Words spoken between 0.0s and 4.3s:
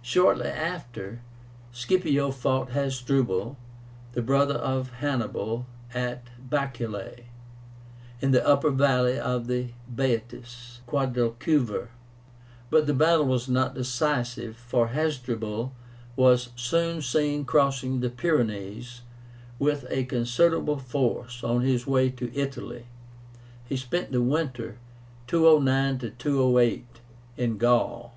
Shortly after, Scipio fought Hasdrubal, the